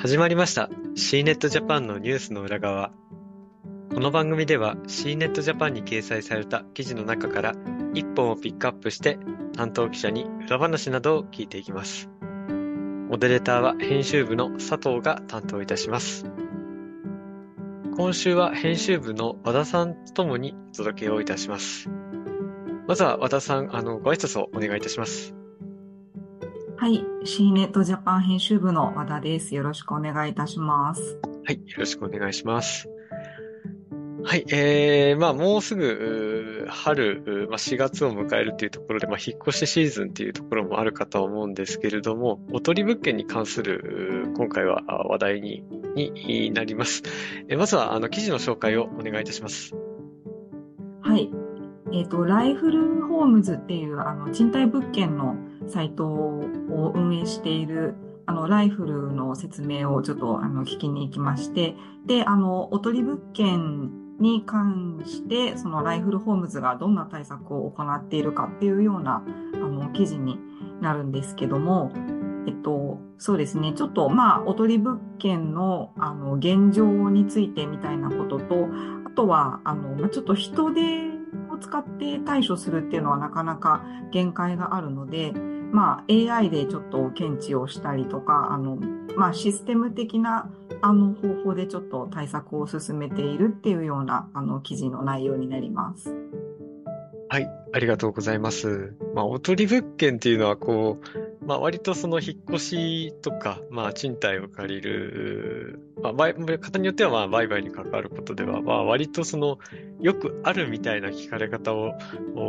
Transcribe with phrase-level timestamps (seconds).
[0.00, 0.70] 始まりました。
[0.94, 2.92] C ネットジャパンのニュースの裏側。
[3.92, 7.54] この番組では C ネットジャパンに掲載された記事の中から
[7.94, 9.18] 1本をピックアップして
[9.56, 12.08] 担当記者に裏話などを聞いていきます。
[13.08, 16.26] モデレーターは編集部の佐藤が担当いたします。
[17.96, 21.90] 今週は編集部の和田さんとともにお届けをいたします。
[22.86, 25.34] まずは和田さん、あの、ご挨拶をお願いいたします。
[26.80, 27.04] はい。
[27.24, 29.52] C ネットジャパン編集部の和田です。
[29.56, 31.18] よろしくお願いいたします。
[31.44, 31.56] はい。
[31.56, 32.88] よろしくお願いします。
[34.22, 34.44] はい。
[34.52, 45.64] えー、まあ、もうすぐ、春、まあ、4月を迎えるというところで、まあ、引っ越しシーズンというところもあるかと思うんですけれども、おとり物件に関する、今回は話題に
[45.96, 47.02] になります。
[47.48, 49.74] えまずは、あの、記事の紹介をお願いいたします。
[51.00, 51.28] はい。
[51.92, 57.94] えっ、ー、と、ライフルホームズっていう、あの、賃貸物件のサイトを運営している
[58.28, 70.38] あの、ライフルの説明をちょっと、あの、聞きに行きまして、で、あの、おとり物件に関して、そのライフルホームズがどんな対策を行っているかっていうような、あの、記事に
[70.82, 71.90] なるんですけども、
[72.46, 73.72] えっと、そうですね。
[73.72, 78.68] ちょっと、まあ、おとり物件の、あの、現状についてみたいなことと、
[79.06, 81.07] あとは、あの、まあ、ちょっと人手
[81.58, 88.76] を使って対処するっていうのはなかなか限界があるので、まあ、AI でちょっと検知をしたりとか、あの、
[89.16, 96.14] まあ、システム的な、あの、方法でちょっと対策を進めているっていうような、あの、記事の内容になります。
[97.28, 98.96] はい、ありがとうございます。
[99.14, 101.00] まあ、おとり物件っていうのは、こ
[101.42, 109.58] う、まあ、割とその引っ越しとか、まあ、賃貸を借りる、まあ、方によっては、まあ、売買に関わることでは、まあ、割とその、
[110.00, 111.94] よくあるみたいな聞かれ方を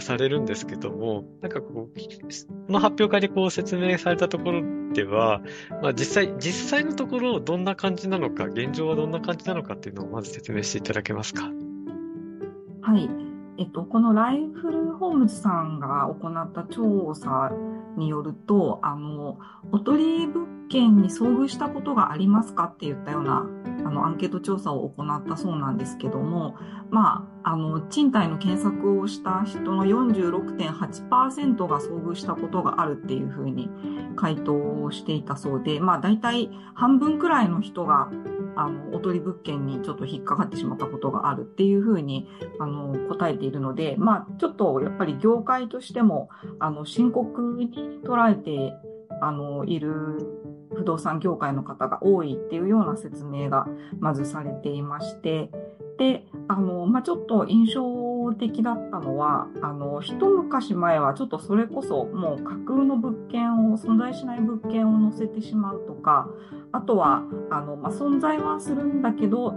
[0.00, 5.42] されるんですけども、なんかこう、この発表会でこう説明されたところでは、
[5.82, 11.50] まあ、実際、実際のところどんな感じなのか、現状はどんな感じなのかっていうのをまず説明していただけますか？
[12.82, 13.29] はい。
[13.60, 17.52] えっと、このライフルホームズさんが行った調査
[17.98, 19.38] によると、あの、
[19.70, 23.44] おとり物件に遭遇したことがありますかって言ったような、
[23.84, 26.56] あの、アンケート調査を行ったそうなんですけども、
[26.90, 33.70] まあ、あの、賃貸の検索をした人の46.8%が遭遇したことがあるっていうふうに
[34.16, 34.52] 回答
[34.82, 38.10] をしていたそうで、まあ、大体半分くらいの人が
[38.56, 48.74] あの、おとり物件にちょっと引っかかってしまったことがあるっていうふうに、あの、答えているので、まあ、ちょっとやっぱり業界としても、あの、深刻に捉えて、
[49.22, 50.39] あの、いる
[50.80, 53.68] 不動産業界の方が多いっていうような説明が
[53.98, 55.50] まずされていまして、
[55.98, 66.26] で、あの、まあ、ちょっと印象的だったのは、あの、一昔前はちょっとそれこそもう架空の物件を、存在しない物件を載せてしまうとか、
[66.72, 69.54] あとは、あの、まあ、存在はするんだけど、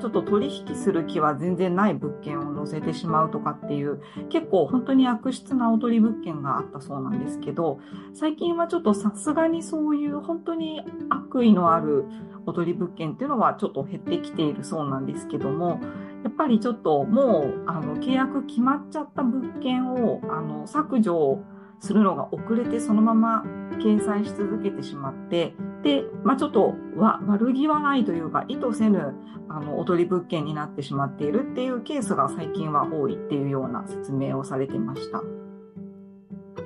[0.00, 4.00] ちょっと取引する気は全然ない物件を載せてしまうとかっていう、
[4.30, 7.80] 結構本当に悪質なおとり物件があったそうなんですけど、
[8.14, 12.04] 最近はちょっとさすがにそういう本当に悪意のある
[12.46, 15.80] おとり物件っていうのはちょっと減ってきているそうなんですけども、
[16.24, 21.42] やっぱりちょっともう、あの、契約決まっちゃった物件を、あの、削除
[21.80, 23.44] するのが遅れてそのまま
[23.78, 29.14] 掲載し続けてしまって、で、まあ、ちょっとは悪気はないというか、意図せぬ、
[29.48, 35.22] あの、おとり物件になってしまっているっていうケースが最近は多いっていうような説明をされてました。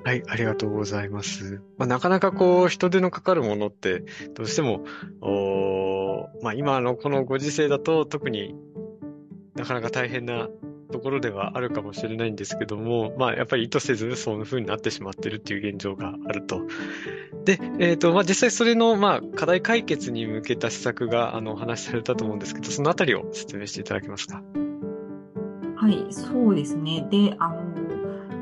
[0.05, 1.62] はい、ありがとうございます。
[1.78, 4.84] まあ、なかなかこう、人手のかかるものって、どうしても、
[5.21, 8.56] おまあ、今のこのご時世だと特に
[9.55, 10.49] なかなか大変な
[10.92, 16.60] ところではあるかもしれないんですけども、まあ、やっぱり意図せずそういう風になってしまってるっていう現状があると。
[17.44, 24.42] で、え、ー、と、まあ、実際それの、まあ、課題解決に向けた施策が、あの、お話しされたと思うんですけど、そのあたりを説明していただけますか？
[25.75, 27.09] はい、そうですね。
[27.10, 27.91] で、あの、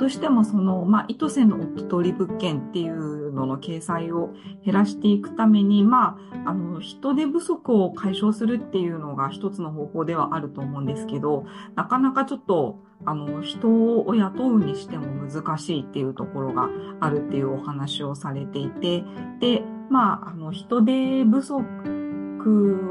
[0.01, 4.31] どうしてもその、まあ、意図せぬ夫取り物件っていうのの掲載を
[4.65, 6.17] 減らしていくために、ま
[6.47, 11.45] あ、あの、人手不足を解消するっていうのが一つの方法ではあると思うんですけど、
[11.75, 16.71] なかなかちょっと、あの、人を雇うにしても難しいっていうところが
[17.01, 19.05] あるっていうお話をされていて、
[19.39, 21.61] で、まあ、あの、人手不足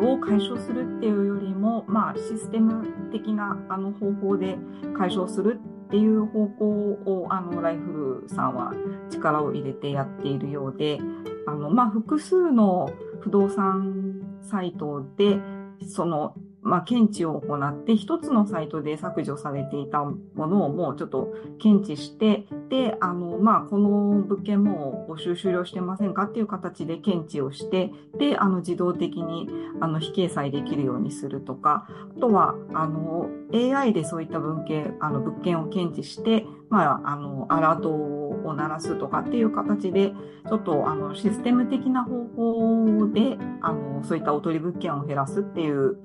[0.04, 4.60] を解消するっていうよりも、まあ、システム的なあの方法で
[4.96, 8.74] 解消するっっていう方向をあのライフルさんは
[9.10, 11.00] 力を入れてやっているようで、
[11.48, 12.92] あのまあ、複数の
[13.22, 15.40] 不動産サイトで
[15.88, 23.90] そのまあ、検知を行って、一つのサイトで削除されていたものをもうちょっと検知して、で、あの、まあ、この
[24.22, 40.14] 物件も募集終了してませんかっていう形で検知をして、で、あの、自動的に、あの、非掲載できるようにするとか、あとは、あの、AI でそういった文献、あの、物件を検知して、まあ、あの、アラートを鳴らすとかっていう形で、
[40.48, 45.98] ちょっと、あの、システム的な方法で、あの、そういったおとり物件を減らすっていう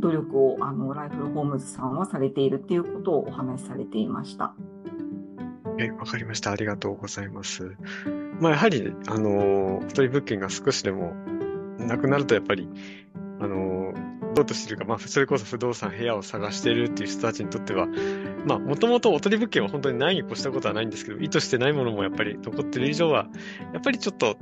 [0.00, 4.54] 努力を、あの、ライフルホームズさんはされているっていうことをお話しされていました。
[5.78, 6.50] え、わかりました。
[6.50, 7.76] ありがとうございます。
[8.40, 11.14] まあ、やはり、あの、一人物件が少しでも
[11.78, 12.68] なくなると、やっぱり、
[13.40, 13.94] あの、
[14.34, 17.88] どうとしてるか、まあ、それこそ不動産部屋を探しているっていう人たちにとっては、
[18.46, 23.28] まあ、もともとおとり物件は本当にないに越したことはないんですけど、意図してないものもやっぱり残ってる以上は、
[23.72, 24.36] やっぱりちょっと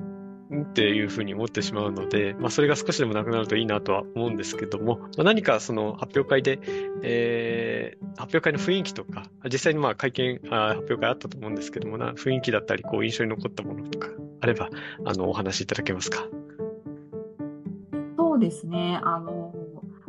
[0.51, 6.59] っていうふうに思ってしまうので、まあ、それが少しでもなくなるといいなとは思うんですけども、まあ、何かその発表会で、
[7.03, 14.09] えー、発表会の雰囲気とか、実際にまあ会見あ、発表会あったと思うんですけどもな、雰囲気だったり、こう印象に残ったものとか
[14.41, 14.71] あれば、
[15.05, 16.27] あの、お話しいただけますか？
[18.17, 19.01] そうですね。
[19.03, 19.55] あの、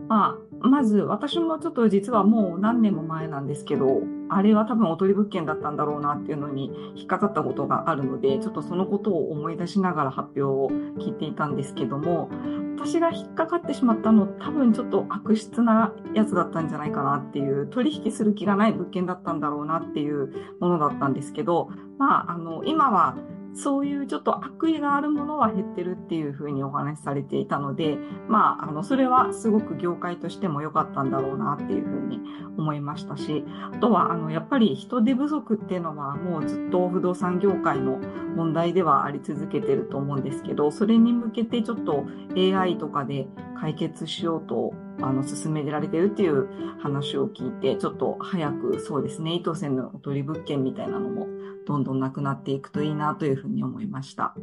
[0.07, 12.29] まあ、まず私もちょっと実はもう何年も前なんですけど、あれは多分おとり物件だったんだろうなっていうのに引っかかったことがあるので、ちょっとそのことを思い出しながら発表を聞いていたんですけども、
[12.77, 23.17] 私が引っかかってしまったの多分ちょっと悪質なやつだったんじゃないかなっていう、取引する気がない物件だったんだろうなっていうものだったんですけど、まあ、あの、今は
[23.53, 27.97] そういうちょっと悪意があるものは減ってるっていうふうにお話しされていたので、
[28.27, 32.19] まあ、あの、それはすごく業界としても良かったんだろうなっていうふうに
[32.57, 33.43] 思いましたし、
[33.73, 37.99] あとは、あの、やっぱり人手不足っていうのはもうずっと不動産業界の
[38.35, 42.05] 問題ではあり続けてると思うんですけど、それに向けてちょっと
[42.35, 43.27] AI とかで
[43.59, 46.47] 解決しようとあの、進められてるっていう
[46.79, 51.27] 話を聞いて、ちょっと早くそうですね、伊藤線のおとり物件みたいなのも
[51.69, 54.33] どんどんなくなっていくといいなというふうに思いました。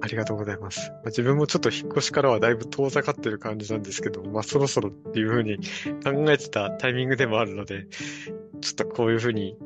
[0.00, 0.92] ありがとうございます。
[1.06, 5.56] 自分もちょっと引っ越しからはだいぶ遠ざかってる感じなんですけど、まあそろそろっていうふうに
[6.04, 7.88] 考えてたタイミングでもあるので、
[8.60, 9.56] ちょっとこういうふうに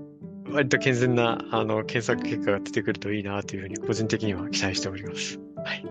[0.51, 5.39] 割と健全なあの検索結果が出てくるといいなというふうに個人的には期待しております。
[5.63, 5.85] はい。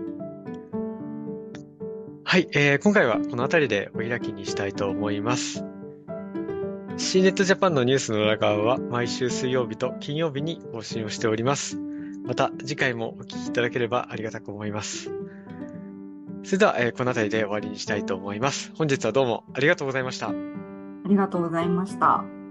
[2.23, 5.63] はい、えー、今回はこの辺りでお開きにしたいと思います。
[6.97, 11.77] C ネットジャパンのニュースの裏側は毎週水曜日と金曜日に更新をしております。
[12.25, 15.12] また次回もお聞きいただければありがたく思います。
[16.44, 18.71] それでは、えー、この辺りで終わりにしたいと思います。
[18.75, 20.30] 本日はどうもありがとうございました。
[20.30, 20.33] あ
[21.07, 22.44] りがとうございました。